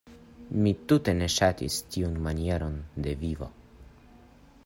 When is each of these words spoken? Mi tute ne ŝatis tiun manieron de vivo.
Mi 0.61 0.71
tute 0.91 1.13
ne 1.17 1.27
ŝatis 1.33 1.77
tiun 1.95 2.17
manieron 2.29 2.81
de 3.09 3.15
vivo. 3.23 3.53